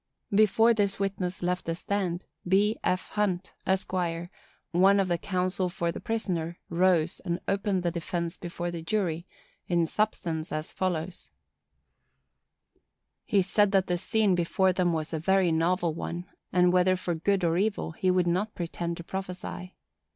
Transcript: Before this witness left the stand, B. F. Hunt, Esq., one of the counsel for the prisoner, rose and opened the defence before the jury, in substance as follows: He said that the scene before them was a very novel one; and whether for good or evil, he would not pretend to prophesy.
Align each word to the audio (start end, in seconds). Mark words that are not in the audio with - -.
Before 0.33 0.73
this 0.73 0.97
witness 0.99 1.43
left 1.43 1.65
the 1.65 1.75
stand, 1.75 2.25
B. 2.47 2.75
F. 2.83 3.09
Hunt, 3.09 3.53
Esq., 3.67 3.93
one 3.93 4.99
of 4.99 5.07
the 5.07 5.19
counsel 5.19 5.69
for 5.69 5.91
the 5.91 5.99
prisoner, 5.99 6.57
rose 6.69 7.19
and 7.23 7.39
opened 7.47 7.83
the 7.83 7.91
defence 7.91 8.35
before 8.35 8.71
the 8.71 8.81
jury, 8.81 9.27
in 9.67 9.85
substance 9.85 10.51
as 10.51 10.71
follows: 10.71 11.29
He 13.25 13.43
said 13.43 13.71
that 13.73 13.85
the 13.85 13.97
scene 13.99 14.33
before 14.33 14.73
them 14.73 14.91
was 14.91 15.13
a 15.13 15.19
very 15.19 15.51
novel 15.51 15.93
one; 15.93 16.25
and 16.51 16.73
whether 16.73 16.95
for 16.95 17.13
good 17.13 17.43
or 17.43 17.55
evil, 17.59 17.91
he 17.91 18.09
would 18.09 18.25
not 18.25 18.55
pretend 18.55 18.97
to 18.97 19.03
prophesy. 19.03 19.75